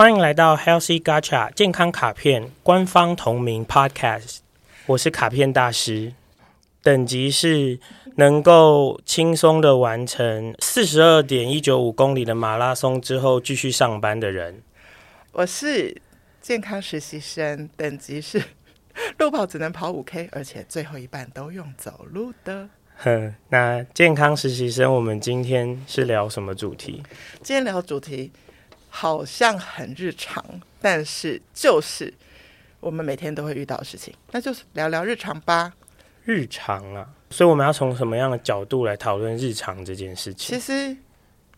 [0.00, 4.38] 欢迎来到 Healthy Gacha 健康卡片官方同名 Podcast，
[4.86, 6.14] 我是卡片大师，
[6.82, 7.78] 等级是
[8.16, 14.62] 能够轻松的完成四十二点一九五公里的马拉松之后继续上班的人。
[15.32, 15.94] 我是
[16.40, 18.42] 健康实习生，等级是
[19.20, 22.70] 路跑只能跑五 K，而且最后一半都用走路的。
[22.96, 27.02] 哼，那健康实习生，我们今天是聊什么主题？
[27.42, 28.32] 今天聊主题
[28.90, 30.44] 好像很日常，
[30.80, 32.12] 但是就是
[32.80, 35.72] 我们每天都会遇到的事情，那就是聊聊日常吧。
[36.24, 40.58] 日常啊，所以我们要从什么样的角度来讨论日常这件事情？
[40.58, 40.94] 其实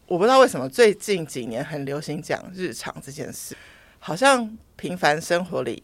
[0.06, 3.56] 我不知道为什么最近几年很流行讲日常这件事，
[3.98, 5.82] 好像平凡生活里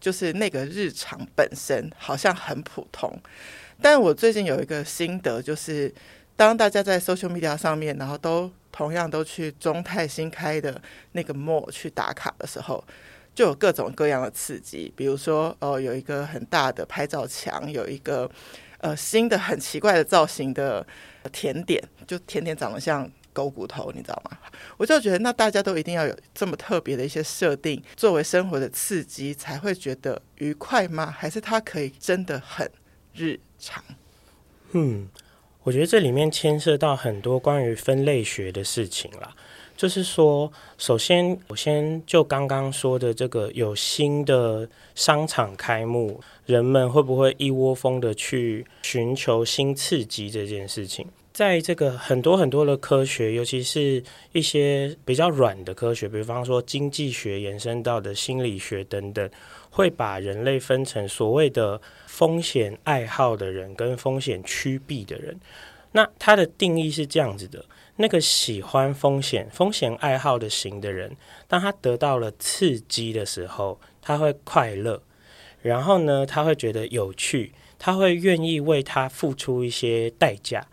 [0.00, 3.16] 就是那个日常本身好像很普通。
[3.80, 5.92] 但我最近有一个心得，就是
[6.34, 10.78] 当大家在 social media 上面，然后都同样都去中泰新开的
[11.12, 12.84] 那个 mall 去打卡的时候，
[13.34, 18.30] 就有各种各样的刺激，比如说哦，有一个很大的拍照墙，有一个
[18.80, 20.86] 呃新的很奇怪的造型的
[21.32, 24.36] 甜点，就甜点长得像狗骨头，你知道吗？
[24.76, 31.06] 我就觉得那大家都一定要有这么特别的一些设定，作为生活的刺激，才会觉得愉快吗？
[31.06, 32.70] 还是它可以真的很
[33.14, 33.82] 日常，
[34.72, 35.08] 嗯，
[35.66, 39.34] 我觉得这里面牵涉到很多关于分类学的事情啦。
[39.76, 54.00] 就是说，首先我先就刚刚说的这个，有新的商场开幕，人们会不会一窝蜂的去寻求新刺激这件事情，在这个很多很多的科学，尤其是
[54.30, 59.28] 一些比较软的科学，比方说经济学延伸到的心理学等等，
[59.76, 61.80] 会把人类分成所谓的。
[62.16, 65.38] 风险爱好的人跟风险趋避的人，
[65.92, 67.62] 那他的定义是这样子的：
[67.96, 71.14] 那个喜欢风险、风险爱好的型的人，
[71.46, 75.02] 当他得到了刺激的时候，他会快乐，
[75.60, 80.66] 然后呢，他会觉得有趣，他会愿意为他付出一些代价。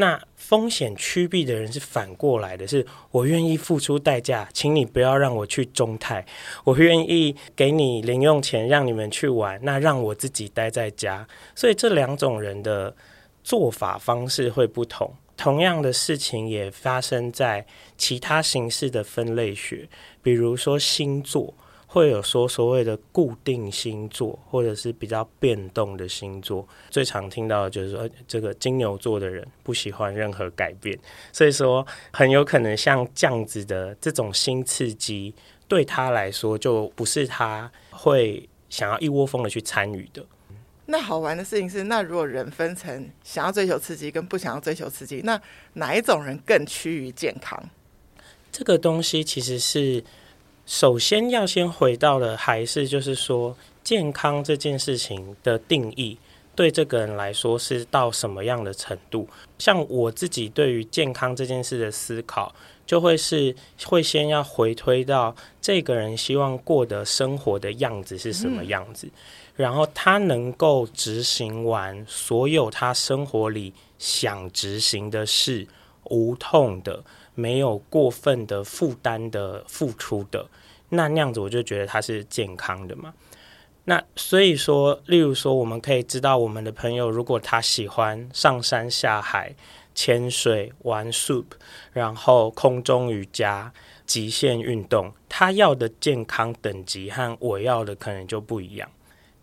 [0.00, 6.24] 那风险趋避的人是反过来的，是我愿意付出代价，请你不要让我去中泰，
[6.62, 11.26] 我愿意给你零用钱让你们去玩，那让我自己待在家。
[11.56, 12.94] 所以这两种人的
[13.42, 15.12] 做法方式会不同。
[15.36, 17.66] 同样的事情也发生在
[17.96, 19.88] 其他形式的分类学，
[20.22, 21.52] 比如说星座。
[21.90, 26.68] 会有说所谓的固定星座，或者是比较变动的星座。
[26.90, 30.98] 最常听到的就是说，这个金牛座的人不喜欢任何改变，
[31.32, 35.34] 所以说很有可能像这样子的这种新刺激，
[35.66, 40.22] 对他来说就不是他会想要一窝蜂的去参与的。
[40.84, 45.40] 那好玩的事情是，那如果人分成想要追求刺激跟不想要追求刺激，那
[45.72, 47.66] 哪一种人更趋于健康？
[48.52, 50.04] 这个东西其实是。
[50.68, 56.18] 首先要先回到的还是就是说，健康这件事情的定义
[56.54, 59.26] 对这个人来说是到什么样的程度？
[59.58, 63.56] 像我自己对于健康这件事的思考，就会是
[63.86, 69.08] 会先要回推到这个人希望过的生活的样子是什么样子，
[69.56, 75.66] 然后他能够执行完所有他生活里想执行的事，
[76.10, 77.02] 无痛的。
[77.38, 80.44] 没有过分的负担的付出的，
[80.88, 83.14] 那那样子我就觉得他是健康的嘛。
[83.84, 89.54] 那所以说，例如说，我们可以知道我们的朋友，如果他喜欢上山下海、
[89.94, 91.44] 潜水、玩 SUP，
[91.92, 93.72] 然后空中瑜伽、
[94.04, 98.90] 极限运动，他要的健康等级和我要的可能就不一样。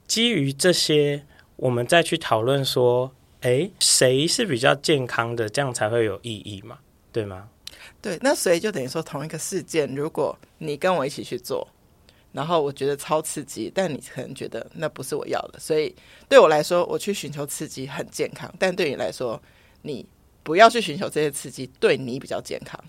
[0.06, 1.24] 基于这些，
[1.56, 6.80] 我们再去讨论说，诶，谁是比较健康的，这样才会有意义嘛？
[7.14, 7.48] 对吗？
[8.06, 11.68] 对，那所以就等于说，同一个事件，如果你跟我一起去做，
[12.34, 15.96] 然后我觉得超刺激，但你可能觉得那不是我要的，所以
[16.30, 19.42] 对我来说，我去寻求刺激很健康，但对你来说，
[19.82, 20.06] 你
[20.44, 22.80] 不要去寻求这些刺激，对你比较健康。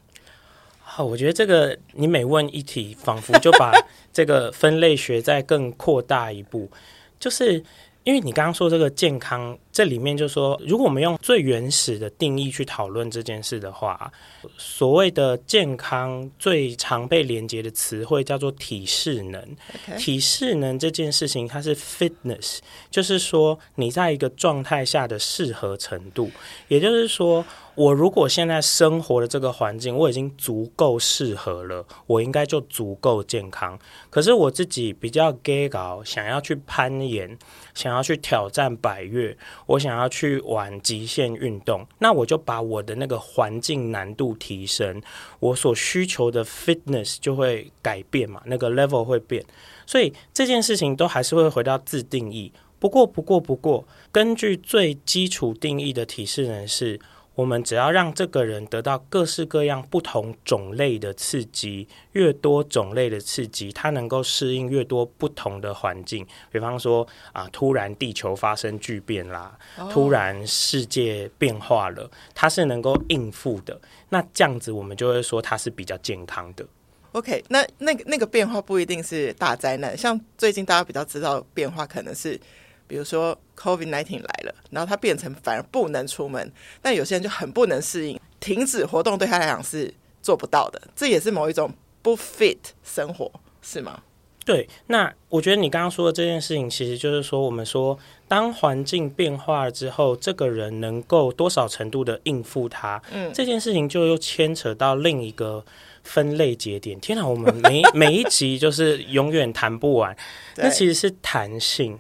[0.81, 3.73] 好，我觉得这个你每问一题，仿佛就把
[4.13, 6.71] 这个分类学再更扩大一步，
[7.19, 7.65] 就是。
[8.07, 14.11] 因为你刚刚说这个健康，这里面就说，如果我们用最原始的定义去讨论这件事的话，
[14.57, 19.57] 所谓的健康最常被连接的词汇叫做体适能。
[19.99, 26.31] 体适能这件事情，它是 fitness，就是说你在一个状态下的适合程度，
[26.69, 27.45] 也就是说。
[27.77, 33.79] 我如果现在生活的这个环境我已经足够适合了，我应该就足够健康。
[34.09, 37.37] 可是我自己比较 gay 搞，想要去攀岩，
[37.75, 39.37] 想要去挑战百岳，
[39.67, 45.03] 我想要去玩极限运动，那我就把我的那个环境难度提升，
[45.41, 49.45] 我所需求的 fitness 就会改变嘛，那个 level 会变，
[49.87, 52.53] 所以这件事情都还是会回到自定义。
[52.79, 57.01] 不过，不过，不过，根据最基础定义的体适能是。
[57.37, 66.27] 我们只要让这个人得到各式各样不同种类的刺激，越多种类的刺激，他能够适应越多不同的环境。
[66.51, 69.57] 比方说啊，突然地球发生巨变啦，
[69.93, 73.79] 突然世界变化了，他是能够应付的。
[74.09, 76.67] 那这样子，我们就会说他是比较健康的。
[77.13, 82.41] OK，那那个那个变化不一定是大灾难，像最近大家比较知道变化，可能是。
[82.87, 89.93] 比如说，COVID-19 来了，然后他变成反而不能出门，但有些人就很不能适应，停止活动对他来讲是
[90.23, 91.73] 做不到的，这也是某一种
[92.03, 93.31] 不 fit 生活，
[93.63, 94.03] 是吗？
[94.45, 97.99] 对，那我觉得你刚刚说的这件事情，其实就是说，我们说，
[98.29, 105.65] 当环境变化了之后，这个人能够多少程度的应付它，嗯，这件事情就又牵扯到另一个
[106.05, 107.01] 分类节点。
[107.01, 110.17] 天哪，我们每每一集就是永远谈不完，
[110.59, 111.99] 那其实是弹性。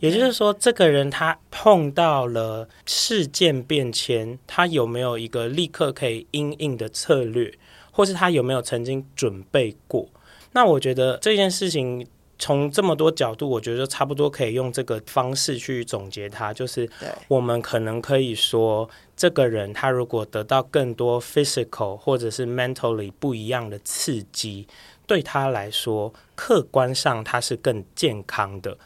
[0.00, 7.52] 也就是说，这个人他碰到了事件变迁，他有没有一个立刻可以应应的策略，
[7.90, 10.08] 或是他有没有曾经准备过？
[10.52, 12.06] 那我觉得这件事情
[12.38, 16.88] 从这么多角度，我觉得差不多可以用这个方式去总结它，就是
[17.28, 24.66] 我们可能可以说，这个人他如果得到更多 physical 或者是 mentally 不一样的刺激，
[25.06, 28.76] 对他来说，客观上他是更健康的。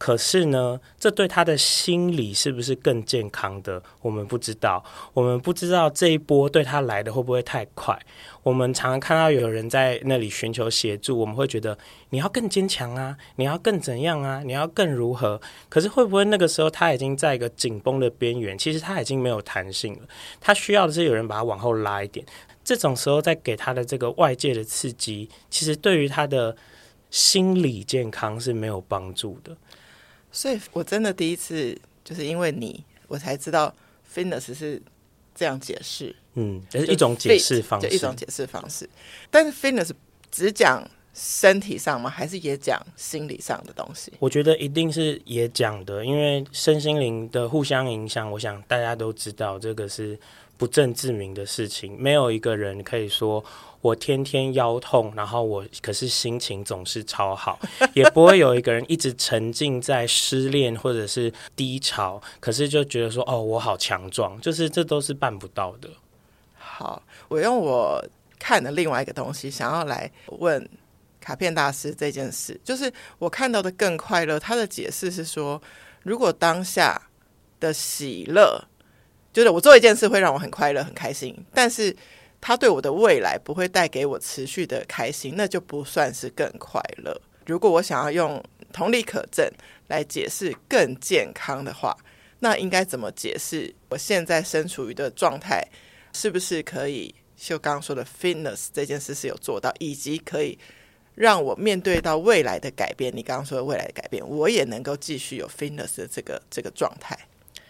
[0.00, 3.82] 可是呢，这对他的心理是不是更健康的？
[4.00, 4.82] 我们不知道。
[5.12, 8.00] 我们不知道这一波对他来的会不会太快。
[8.42, 11.76] 我们常常看到有人在那里寻求协助，我们会觉得
[12.08, 15.38] 你要更坚强啊，你要更怎样啊，你要更如何？
[15.68, 18.56] 可是会不会那个时候他已经在一个紧绷的边缘？
[18.56, 20.08] 其实他已经没有弹性了。
[20.40, 22.24] 他需要的是有人把他往后拉一点。
[22.64, 26.56] 这种时候再给他的这个外界的刺激，其实对于他的
[27.10, 29.54] 心理健康是没有帮助的。
[30.32, 33.74] 所以，我真的第一次就是因为你，我才知道
[34.14, 34.80] fitness 是
[35.34, 36.14] 这样解释。
[36.34, 38.88] 嗯，也是一种解释方式，一种解释方式。
[39.30, 39.90] 但是 fitness
[40.30, 42.08] 只讲身体上吗？
[42.08, 44.12] 还是也讲心理上的东西？
[44.20, 50.16] 我觉得一定是也讲的，因为身心灵的互相影响，我想大家都知道，这个是
[50.60, 51.96] 不正自明的事情。
[51.98, 53.42] 没有一个人可以说。
[53.82, 57.58] 我天天腰痛，然后我可是心情总是超好，
[57.94, 65.88] 也不会有一个人一直沉浸在失恋或者是低潮，可是就觉得说哦，我好强壮，就是这都是办不到的。
[66.58, 68.04] 好，我用我
[68.38, 70.68] 看的另外一个东西，想要来问
[71.18, 74.38] 卡片大师这件事，就是我看到的更快乐。
[74.38, 75.58] 他的解释是说，
[76.02, 77.00] 如果当下
[77.58, 78.62] 的喜乐，
[79.32, 81.96] 就是我做一件事会让我很快乐、很开心，但是。
[82.42, 87.14] 他对我的未来不会带给我持续的开心，那就不算是更快乐。
[87.44, 88.42] 如果我想要用
[88.72, 89.46] 同理可证
[89.88, 91.94] 来解释更健康的话，
[92.38, 95.62] 那应该怎么解释我现在身处于的状态？
[96.14, 100.58] 是不是可以就刚刚说的 fitness 这件事是有做到，以及可以
[101.14, 103.14] 让我面对到未来的改变？
[103.14, 107.18] 你刚刚说的未来的改变，我也能够继续有 fitness 的这个这个状态。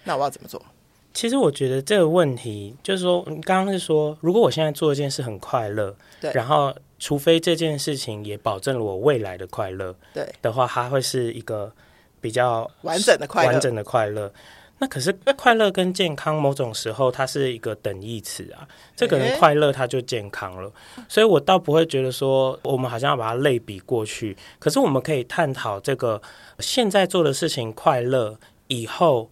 [0.05, 0.65] 那我要怎么做？
[1.13, 11.73] 其实我觉得这个问题就是说，你刚刚是说，如果我现在做一件事很快乐，对，然后除非这件事情也保证了我未来的快乐，对的话，它会是一个
[12.21, 13.51] 比较完整的快乐。
[13.51, 14.33] 完整的快乐。
[14.79, 18.67] 那可是快乐跟健康，某种时候它是一个等义词啊。
[18.95, 20.73] 这个人快乐，他就健康了。
[21.09, 24.37] 所以我倒不会觉得说，我们好像要把它类比过去。
[24.59, 26.23] 可是我们可以探讨这个
[26.61, 28.39] 现在做的事情快乐
[28.69, 29.29] 以后。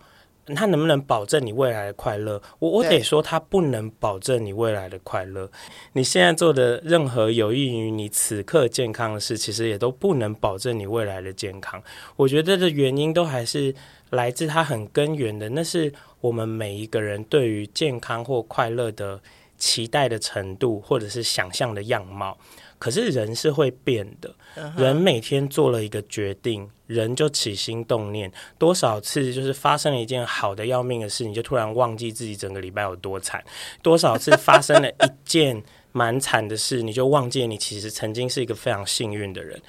[0.55, 2.41] 他能不能保证你未来的快乐？
[2.59, 5.51] 我我得说，他不能保证你未来的快乐。
[5.93, 11.83] 你现在做的任何有益于你此刻健康的事，其实也都不能保证你未来的健康。
[12.17, 13.75] 我觉得的原因都还是
[14.11, 19.21] 来自它很根源的，那是我们每一个人对于健康或快乐的
[19.57, 22.39] 期待的程度，或者是想象的样貌。
[22.79, 24.35] 可是人是会变的，
[24.77, 33.43] 人每天做了一个决定，人就起心动念，多少次就是发生了一件好的要命的事，你就突然忘记自己整个礼拜有多惨，
[33.83, 39.61] 多少次发生了一件蛮惨的事，你就忘记你其实曾经是一个非常幸运的人。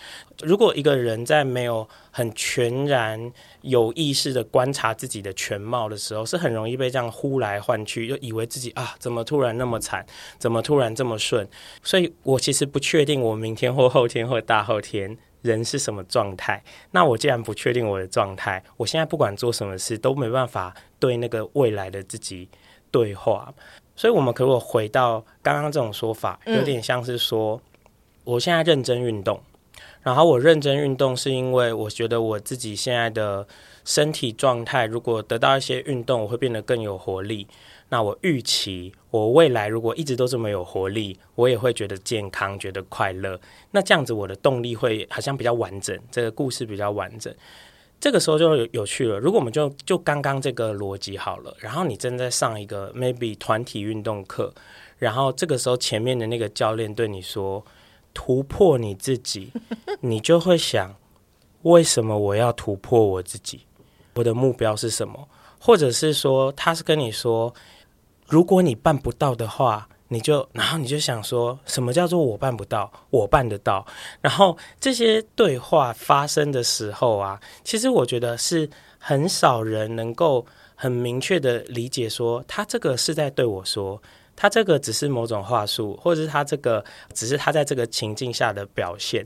[0.42, 10.06] 如果一个人在没有很全然有意识的观察自己的全貌的时候，是很容易被这样呼来唤去，就以为自己啊，怎么突然那么惨，
[10.38, 11.48] 怎么突然这么顺？
[11.84, 16.64] 所以我其实不确定我明天或后天或大后天人是什么状态。
[16.92, 22.50] 那我既然不确定我的状态，我现在不管做什么事都没办法对那个未来的自己
[22.92, 23.54] 对话。
[24.00, 27.62] 所以，我们可不可以回到刚刚这种说法，有点像是说，
[28.24, 29.42] 我现在认真运动，
[30.02, 33.46] 然后我认真运动是因为我觉得我自己现在的
[33.84, 37.46] 身体状态，如果得到一些运动，我会变得更有活力。
[37.90, 43.38] 那我预期我未来如果一直都这么有活力，我也会觉得健康，觉得快乐。
[43.72, 47.36] 那这样子，我的动力会好像比较完整，这个故事比较完整。
[48.00, 49.20] 这个时候就有有趣了。
[49.20, 54.54] 如果我们就就刚刚这个逻辑好了，然后你正在上一个 maybe 团体运动课，
[54.98, 57.66] 然后这个时候前面的那个教练对你说
[58.14, 59.52] 突破你自己，
[60.00, 60.96] 你就会想，
[61.64, 63.62] 为什么我要突破我自己？
[64.16, 65.28] 我的目标是什么？
[65.60, 67.54] 或者是说他是跟你说，
[68.28, 69.90] 如果你办不到的话。
[70.12, 72.92] 你就，然后你就想说，什么叫做我办不到？
[73.12, 73.86] 我办得到。
[74.22, 84.02] 然后这些对话发生的时候啊，其实我觉得是很少人能够很明确的理解说，他这个是在对我说，
[84.36, 89.26] 他这个只是某种话术，或者是他这个只是他在这个情境下的表现。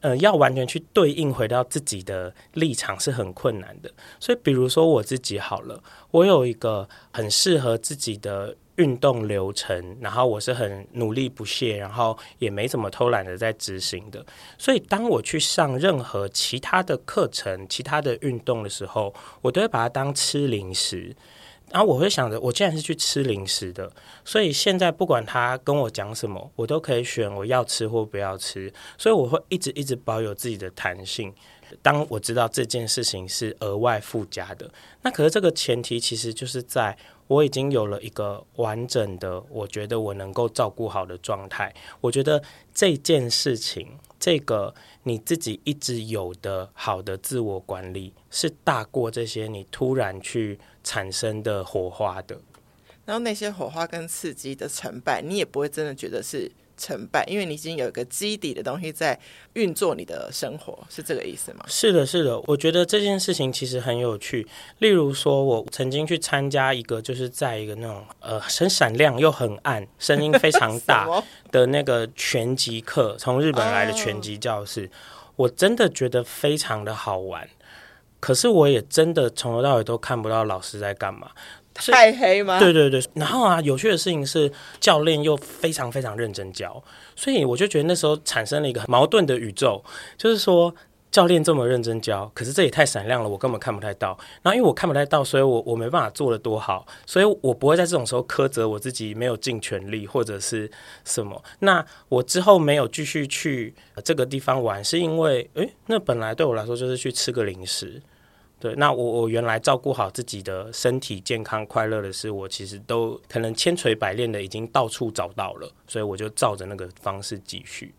[0.00, 3.90] 呃，要完全去对应回到自己的立场是很困难的。
[4.18, 5.80] 所以，比如说我自己好了，
[6.10, 8.56] 我有一个很适合自己的。
[8.76, 14.24] 运动流程，然后我是很努力不懈，然后也没怎么偷懒的在执行的。
[14.58, 21.16] 所以当我去上任何其他的课程、其他的运动的时候，我都会把它当吃零食。
[21.70, 23.90] 然后我会想着，我既然是去吃零食的，
[24.24, 28.72] 所以现在不管他跟我讲什么，我都可以选我要吃或不要吃。
[28.96, 31.34] 所以我会一直一直保有自己的弹性。
[31.82, 34.70] 当我知道这件事情是额外附加的，
[35.02, 36.96] 那可是这个前提其实就是在。
[37.28, 41.74] 我已经有了一个完整的，我觉得我能够照顾好的状态。
[42.00, 42.42] 我觉得
[42.74, 52.40] 这件事情，这个你自己一直有的好的自我管理，是大过这些你突然去产生的火花的。
[53.04, 56.50] 然后那些火花跟刺激的成败，你也不会真的觉得是。
[56.76, 59.18] 成败，因为你已经有一个基底的东西在
[59.54, 61.64] 运作你的生活，是这个意思吗？
[61.66, 62.38] 是的，是的。
[62.46, 64.46] 我觉得这件事情其实很有趣。
[64.78, 71.08] 例如说，我曾经去参加一个，就是在一个那种呃很闪亮又很暗、声音非常大
[71.50, 74.90] 的那个拳击课，从日本来的拳击教室，哦，
[75.36, 77.48] 我真的觉得非常的好玩。
[78.18, 81.30] 可是我也真的从头到尾都看不到老师在干嘛。
[81.76, 82.58] 太黑吗？
[82.58, 86.82] 对对对，然后啊，有趣的事情是教练又非常非常认真教，
[87.14, 89.82] 所以我就觉得那时候产生了一个矛盾的宇宙，
[90.16, 90.74] 就是说
[91.10, 94.18] 教练这么认真教，可是这也太闪亮了，我根本看不太到。
[94.42, 100.70] 然后因为我看不太到，所以我我没办法做的多好，所以我不会在这种时候苛责我自己没有尽全力或者是
[101.04, 101.42] 什么。
[101.60, 108.02] 那我之后没有继续去这个地方玩，是因为诶，那本来对我来说就是去吃个零食。
[108.58, 117.94] 对，那我我原来照顾好自己的身体健康快乐的事，我其实都可能千锤百炼的已经到处找到了，所以我就照着那个方式继续。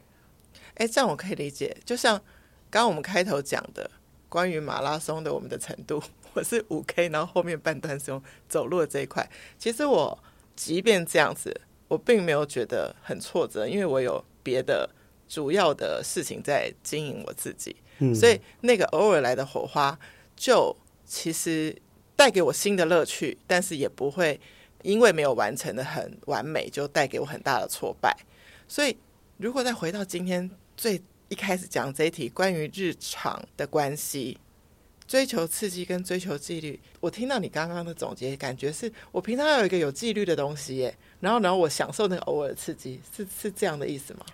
[0.74, 2.18] 哎，这样我可以理解，就像
[2.72, 3.90] 刚刚我们开头讲的
[4.28, 6.02] 关于马拉松的我们的程度，
[6.34, 9.30] 我是五 K，然后后面半段是用走路的这一块。
[9.60, 10.18] 其实我
[10.56, 11.56] 即便这样子，
[11.88, 14.90] 我并没有觉得很挫折，因为我有别的
[15.30, 19.96] 主要的事情在经营我自己，嗯，所以那个偶尔来的火花。
[20.38, 21.76] 就其实
[22.16, 24.40] 带给我新的乐趣，但是也不会
[24.84, 28.16] 因为没有完成的很完美，就带给我很大的挫败。
[28.68, 28.96] 所以，
[29.38, 34.38] 如果再回到今天最一开始讲这一题关于日常的关系，
[35.08, 44.26] 追求刺激跟追求纪律，我听到你刚刚的总结，感觉是我平常有一个有纪律的东西耶，然后然后我享受那个偶尔的刺激，是是这样的意思吗？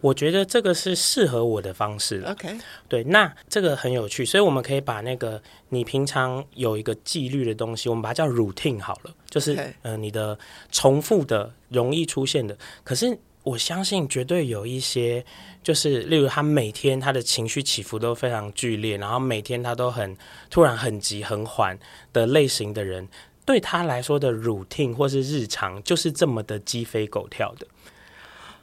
[0.00, 2.22] 我觉得这个是适合我的方式。
[2.24, 2.56] OK，
[2.88, 10.38] 对，那这个很有趣，所以我们可以把那个你平常有一个纪律的东西，我们把它叫 routine 好了，就是嗯你的
[10.70, 12.56] 重复的、容易出现的。
[12.84, 15.24] 可是我相信，绝对有一些，
[15.62, 20.16] 就是例如他每天他的情绪起伏都非常剧烈，然后每天他都很
[20.48, 21.76] 突然很急很缓
[22.12, 23.08] 的类型的人，
[23.44, 27.66] 对他来说的 routine 或是日常，就是这么的鸡飞狗跳的。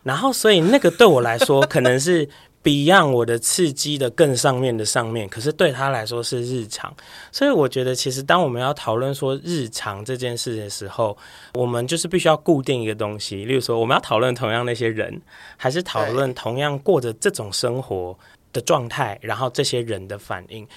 [0.05, 2.29] 然后，所以那个对我来说，可能是
[2.63, 6.95] Beyond 我的刺激的更上面的上面，可是对他来说是日常，
[7.31, 11.17] 所以我觉得其实当我们要讨论说日常这件事的时候，
[11.55, 15.19] 我们就是必须要固定一个东西，例如说我们要讨论同样那些人，
[15.57, 18.15] 还是讨论同样过着这种生活
[18.53, 20.67] 的状态，然后这些人的反应。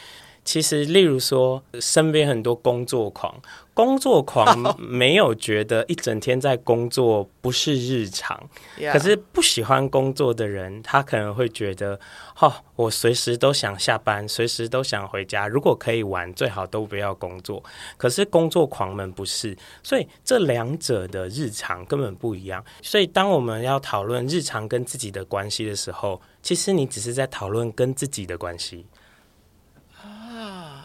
[0.49, 3.38] 其实，例如说，身边很多工作狂，
[3.75, 8.49] 工作狂 没有觉得一整天在工作不是日常。
[8.90, 12.00] 可是不喜欢工作的人，他可能会觉得，
[12.40, 15.47] 哦，我随时都想下班，随时都想回家。
[15.47, 17.62] 如果可以玩，最好都不要工作。
[17.99, 22.64] 可是工作狂们不是，所以这两者的日常根本不一样。
[22.81, 28.87] 所以，当我们要讨论日常跟自己的关系的时候，其实你只是在讨论跟自己的关系。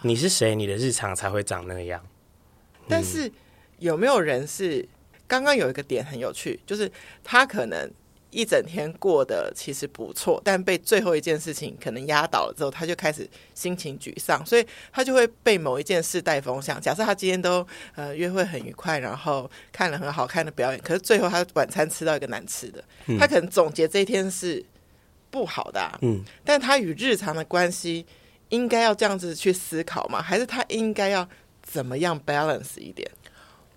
[0.03, 0.53] 你是谁？
[0.55, 2.01] 你的日常才会长那样。
[2.88, 3.31] 但是
[3.79, 4.88] 有没有人是
[5.27, 6.91] 刚刚有一个点很有趣，就是
[7.24, 7.89] 他可能
[8.29, 16.79] 一整天过得其实不错，但被最后一件事情可能压倒了之后，他就开始心情沮丧，所以他就会被某一件事带风向。
[16.81, 22.83] 假设他今天都呃约会很愉快，然后看了很好看的表演，可是最后他晚餐吃到一个难吃的，
[23.17, 24.65] 他可能总结这一天是
[25.31, 25.98] 不好的啊。
[26.01, 28.05] 嗯，但他与日常的关系。
[28.53, 30.22] 应该要这样子去思考吗？
[30.22, 31.27] 还是他应该要
[31.63, 33.10] 怎么样 balance 一点？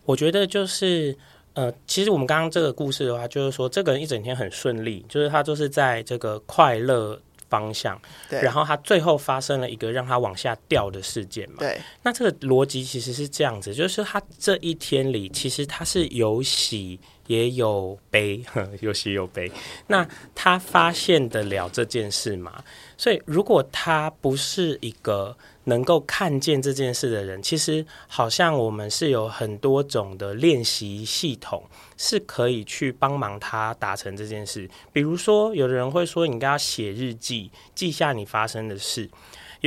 [0.05, 1.17] 我觉得就是
[1.55, 7.19] 呃，其实我们刚刚这个故事的话，就是说这个人一整天很顺利，就是他就是在这个快乐
[7.49, 11.81] 方向，对，然后他最后发生了一个让他往下掉的事件嘛，对。
[12.03, 18.45] 那这个逻辑其实是这样子，就是他这一天里其实他是有喜也有悲，
[18.81, 19.51] 有喜有悲。
[19.87, 22.63] 那他发现得了这件事吗？
[22.97, 31.63] 所以，如果他不是一个能够看见这件事的人，其实好像我们是有很多种的练习系统，
[31.97, 34.69] 是可以去帮忙他达成这件事。
[34.93, 39.11] 比如说，有的人会说，你应该要写日记，记下你发生的事。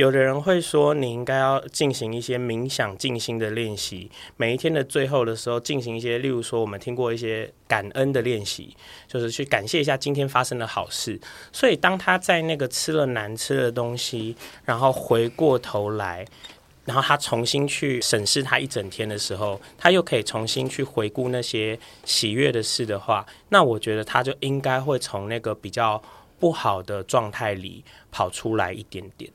[0.00, 4.10] 有的人会说，你应该要进行一些冥想、静心的练习。
[4.38, 8.74] 每一天的最后的时候，进行一些，例如说，我们听过一些感恩的练习，
[9.06, 11.20] 就是去感谢一下今天发生的好事。
[11.52, 16.24] 所以，当他在那个吃了难吃的东西，然后回过头来，
[16.86, 26.02] 然后他重新去审视他一整天的时候，他又可以重新去回顾那些喜悦的事的话，那我觉得他就应该会从那个比较
[26.38, 29.30] 不好的状态里跑出来一点点。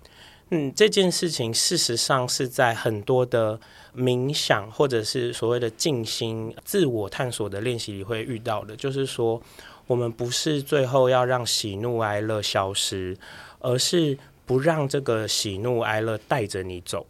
[0.51, 3.59] 嗯，这件事情事实上是在很多的
[3.95, 8.75] 冥想或者是所谓的静心、自我探索的练习里会遇到的。
[8.75, 9.41] 就是说，
[9.87, 13.17] 我们不是最后要让喜怒哀乐消失，
[13.59, 17.05] 而是不让这个喜怒哀乐带着你走。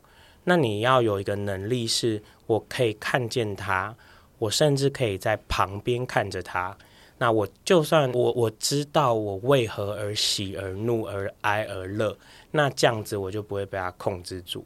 [0.45, 3.93] 那你要有一个能力，是我可以看见它，
[4.39, 6.77] 我甚至可以在旁边看着它。
[7.17, 12.15] 那我就算我我知道我为何而喜而怒而哀而乐，
[12.55, 14.65] 那这样子我就不会被他控制住。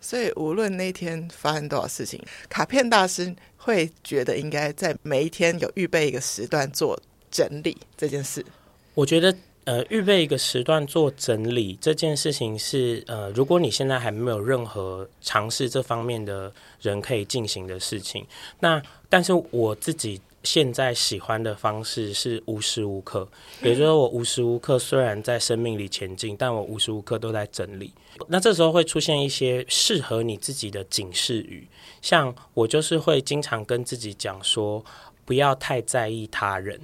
[0.00, 6.98] 所以无论那天发生多少事情，卡片大师会觉得应该在每一天有预备一个时段做
[7.30, 8.44] 整理这件事。
[8.94, 18.26] 我觉得呃，预备一个时段做整理这件事情是呃，如果你现在还没有任何尝试这方面的人可以进行的事情。
[18.60, 20.20] 那但是我自己。
[20.44, 23.28] 现在喜欢的方式是无时无刻，
[23.62, 27.92] 也就是说，我无时无刻虽然在生命里前进，但我无时无刻都在整理。
[28.28, 31.68] 那这时候会出现一些适合你自己的警示语，
[32.00, 34.84] 像我就是会经常跟自己讲说，
[35.24, 36.80] 不要太在意他人，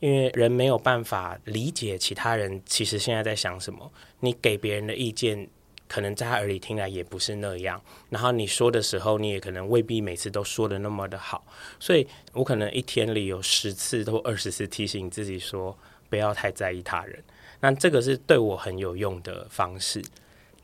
[0.00, 3.90] 因为人没有办法理解其他人其实现在在想什么，
[4.20, 5.48] 你给别人的意见。
[5.88, 11.46] 可能在他耳里听来也不是那样，然后你说的时候，你也可能未必每次都说得那么的好，
[11.78, 15.78] 所以我可能一天里有十次或二十次提醒自己说
[16.10, 17.22] 不要太在意他人，
[17.60, 20.02] 那这个是对我很有用的方式。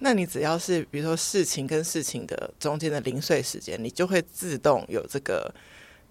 [0.01, 5.55] 那你只要是比如说事情跟事情的中间的零碎时间，你就会自动有这个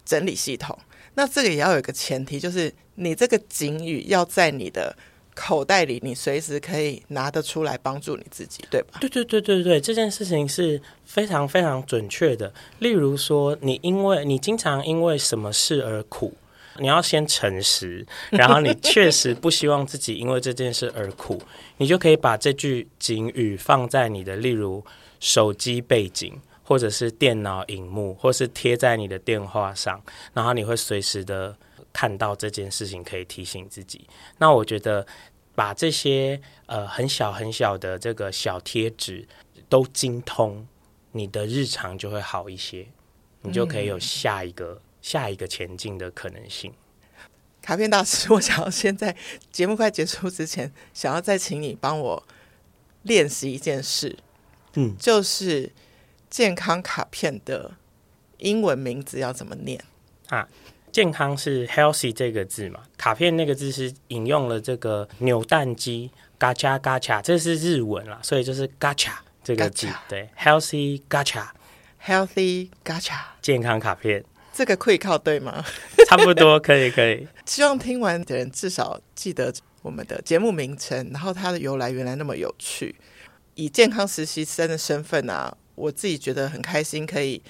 [0.06, 0.78] 整理系统。
[1.16, 4.96] 那这个也要有一个前提，就是你这个警语要在你的。
[5.34, 9.00] 口袋里，你随时可以拿得出来帮助你自己，对吧？
[9.00, 12.54] 对对对对对，这件事情是非常非常准确的。
[12.80, 16.34] 例如说，你因为你经常因为什么事而苦，
[16.80, 21.42] 你要先诚实，然后你确实不希望自己因为这件事而苦，
[21.78, 24.84] 你就可以把这句警语放在你的，例如
[25.20, 30.02] 手机背景，或者是电脑荧幕，或是贴在你的电话上，
[30.34, 31.56] 然后你会随时的。
[31.94, 35.06] 看到这件事情可以提醒自己，那我觉得
[35.54, 39.28] 把这些呃很小很小的这个小贴纸
[39.68, 40.68] 都精通，
[41.12, 42.88] 你的日常就会好一些，
[43.42, 46.74] 你就可以有下一个、嗯、下一个前进的可能性。
[47.62, 49.16] 卡片大师，我想要先在
[49.52, 52.24] 节目快结束之前，想要再请你帮我
[53.04, 54.18] 练习一件事，
[54.74, 55.72] 嗯，就是
[56.30, 57.76] 健康卡片的
[58.38, 59.84] 英文名字要怎么念
[60.30, 60.48] 啊？
[60.92, 62.82] 健康是 healthy 这个字嘛？
[62.98, 69.12] 卡片那个字是引用了这个扭蛋机嘎恰嘎恰，这是日文啦，所以就是 gacha
[69.44, 74.24] 这个字，对，healthy gacha，healthy gacha，健康卡片，
[74.54, 75.64] 这个可以靠对吗？
[76.10, 77.26] 差不多，可以，可以。
[77.46, 82.96] 希望听完的人至少记得我们的节目名称，然后它的由来原来那么有趣。
[83.56, 87.42] 以健康实习生的身份啊，我自己觉得很开心，可以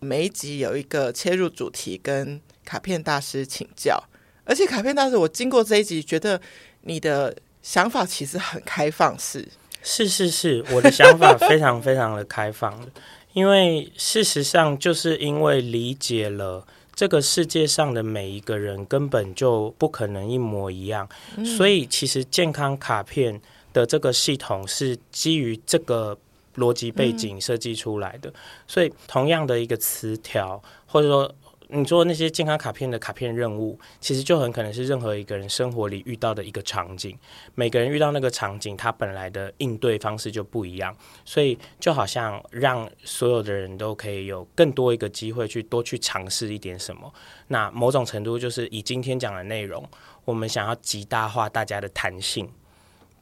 [0.00, 2.40] 每一集有一个切入主题跟。
[2.64, 4.02] 卡片大师请教，
[4.44, 6.40] 而且卡片大师，我经过这一集，觉得
[6.82, 9.48] 你的想法其实很开放式。
[9.82, 12.86] 是是是，我的想法非常非常的开放，
[13.32, 23.40] 因为事实上就是因为理解了这个世界上的每一个人根本就不可能一模一样，嗯、所以其实健康卡片
[23.72, 26.18] 的这个系统是基于这个
[26.56, 28.34] 逻辑背景设计出来的，嗯、
[28.68, 31.34] 所以同样的一个词条，或者说。
[31.72, 37.16] 你做那些健康卡片的卡片任务，其实就很可能是任何一个人生活里遇到的一个场景。
[37.54, 47.12] 每个人遇到那个场景，他本来的应对方式就不一样，所以就好像让所有的人都可以有更多一个机会去多去尝试一点什么。
[47.48, 49.88] 那某种程度就是以今天讲的内容，
[50.24, 52.50] 我们想要极大化大家的弹性，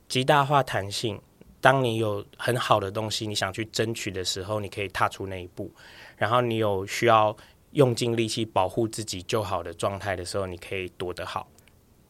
[0.08, 1.20] 极大化弹性。
[1.60, 5.70] 当你有很好的东西，你想去争取的时候，你可以踏出那一步。
[6.16, 7.36] 然后你有需要。
[7.78, 11.48] 用尽力气保护自己就好的状态的时候，你可以躲得好。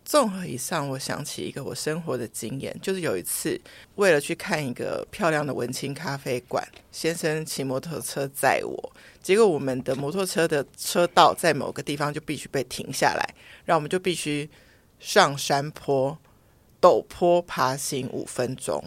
[0.02, 3.60] 综合以上，我想起一个我生活的经验，就是有一次
[3.96, 13.34] 为了去看一个漂亮的文青咖啡馆，先生骑摩托车载我，结果我们的摩托车的车道在某个地方就必须被停下来，
[13.66, 14.48] 然后我们就必须
[14.98, 16.16] 上山坡
[16.80, 18.82] 陡坡爬行五分钟。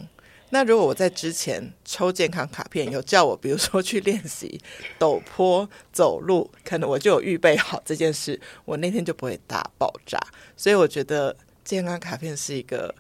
[0.54, 4.62] 那如果我在之前抽健康卡片，有叫我，比如说去练习
[5.00, 10.20] 陡坡走路，可能我就有预备好这件事，我那天就不会大爆炸。
[10.58, 12.94] 所以我觉得健康卡片是一个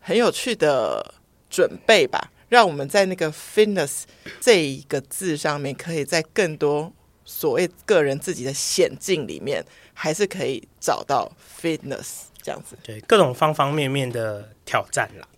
[0.00, 1.14] 很有趣的
[1.48, 4.02] 准备吧，让我们在那个 fitness
[4.40, 6.92] 这一个字上面，可以在更多
[7.24, 11.30] 所谓个人自己的险境里面，还是可以找到
[11.62, 12.76] fitness 这样子。
[12.82, 15.28] 对，各种方方面面的挑战啦。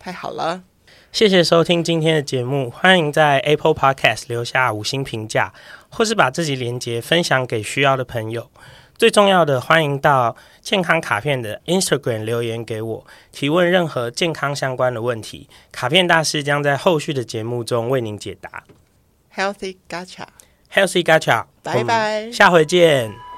[0.00, 0.64] 太好了。
[1.12, 5.52] 谢谢收听今天的节目，欢迎在 Apple Podcast 留下五星评价，
[5.88, 8.50] 或是把自己连结分享给需要的朋友。
[8.98, 18.64] 最重要的，欢迎到健康卡片的 Instagram 留言给我，提问任何健康相关的问题，卡片大师将在后续的节目中为您解答。
[19.34, 23.35] Healthy Gacha，Healthy Gacha，拜拜，下回见。